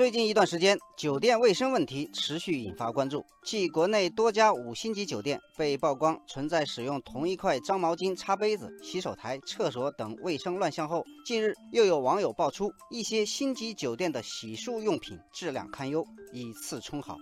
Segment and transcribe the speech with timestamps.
[0.00, 3.22] 最近一段时间，酒店卫生问题持续引发关注。
[3.44, 17.18] 继国内多家五星级酒店被曝光存在使用同一块脏毛巾擦杯子、洗手台、厕所等卫生乱象后，近日又有网友爆出一些星级酒店的洗漱用品质量堪忧，以次充好。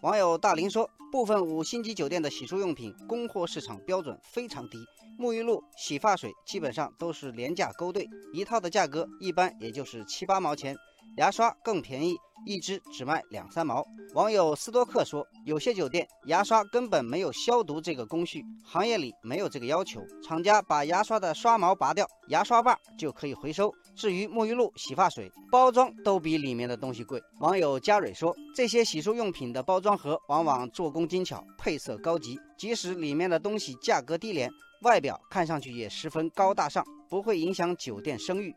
[0.00, 4.78] 网友大林说，部分五星级酒店的洗漱用品供货市场标准非常低，
[5.18, 10.74] 沐浴露、洗发水基本上都是廉价勾兑，一套的价格一般也就是七八毛钱。
[11.16, 13.84] 牙刷更便宜，一支只卖两三毛。
[14.14, 23.72] 网友斯多克说，有些酒店牙刷根本没有消毒这个工序，行业里没有这个要求，厂家把牙刷的刷毛拔掉，牙刷把就可以回收。
[23.96, 27.22] 至于沐浴露、洗发水，包装都比里面的东西贵。
[27.38, 34.50] 网友嘉蕊说，这些洗漱用品的包装盒往往做工精巧，配色高级，即使里面的东西价格低廉，
[34.82, 38.54] 外表看上去也十分高大上，不会影响酒店声誉。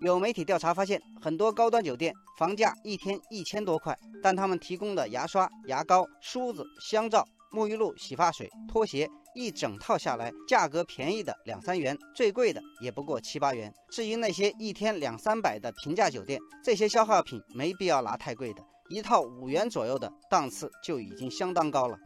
[0.00, 13.70] 有媒体调查发现，很多高端酒店房价一天一千多块，但他们提供的牙刷、牙膏、梳子、香皂、沐浴露、洗发水、拖鞋一整套下来，价格便宜的两三元，最贵的也不过七八元。
[13.90, 21.98] 至于那些一天两三百的平价酒店，这些消耗品没必要拿太贵的，一套五元左右的档次就已经相当高了。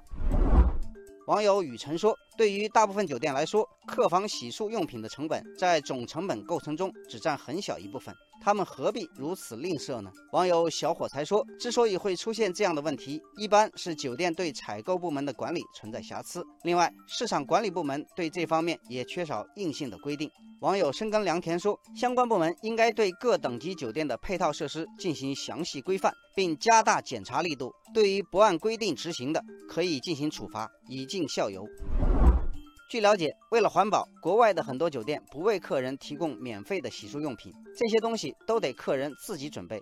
[1.27, 8.15] 网友雨辰说：“对于大部分酒店来说，客房洗漱用品的成本在总成本构成中只占很小一部分。”
[8.45, 10.13] 他们何必如此吝啬呢？
[10.33, 31.67] 网友小火柴说：“之所以会出现这样的问题，一般是酒店对采购部门的管理存在瑕疵，另外市场管理部门对这方面也缺少硬性的规定。”网友深耕良田说：“相关部门应该对各等级酒店的配套设施进行详细规范，并加大检查力度，对于不按规定执行的，可以进行处罚，以儆效尤。”
[32.91, 39.81] 据了解，为了环保，国外的很多酒店不为客人提供免费的洗漱用品，这些东西都得客人自己准备。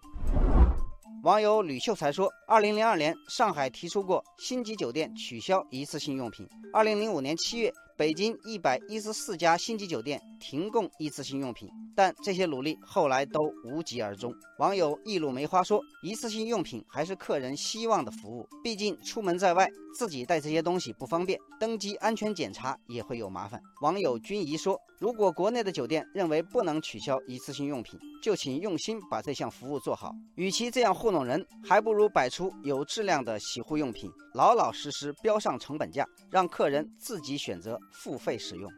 [1.24, 6.48] 网友吕秀才说：“二零零二年，上海提出过星级酒店取消一次性用品。
[6.72, 30.12] 二零零五年七月，北京一百一十四家星级酒店停供一次性用品，但这些努力后来都无疾而终。”网友一路梅花说：“一次性用品还是客人希望的服务，毕竟出门在外，自己带这些东西不方便，登机安全检查也会有麻烦。”网友君怡说：“如果国内的酒店认为不能取消一次性用品，就请用心把这项服务做好。
[30.34, 38.72] 与其这样糊弄人，还不如摆出有质量的洗护用品，老老实实标上成本价，让客人自己选择付费使用。